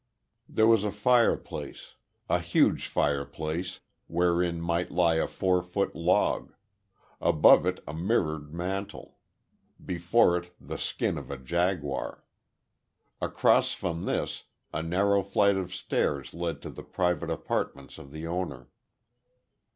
There 0.49 0.65
was 0.65 0.83
a 0.83 0.91
fireplace 0.91 1.93
a 2.27 2.39
huge 2.39 2.87
fireplace 2.87 3.81
wherein 4.07 4.59
might 4.59 4.89
lie 4.89 5.17
a 5.17 5.27
four 5.27 5.61
foot 5.61 5.95
log; 5.95 6.55
above 7.21 7.67
it 7.67 7.81
a 7.87 7.93
mirrored 7.93 8.51
mantel; 8.51 9.19
before 9.85 10.37
it 10.37 10.55
the 10.59 10.77
skin 10.79 11.19
of 11.19 11.29
a 11.29 11.37
jaguar. 11.37 12.23
Across 13.21 13.73
from 13.73 14.05
this, 14.05 14.45
a 14.73 14.81
narrow 14.81 15.21
flight 15.21 15.55
of 15.55 15.71
stairs 15.71 16.33
led 16.33 16.63
to 16.63 16.71
the 16.71 16.81
private 16.81 17.29
apartments 17.29 17.99
of 17.99 18.11
the 18.11 18.25
owner. 18.25 18.69